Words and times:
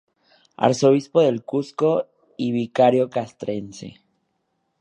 Arzobispo 0.57 1.21
del 1.21 1.43
Cusco 1.43 2.07
y 2.35 2.51
Vicario 2.53 3.07
castrense. 3.11 4.01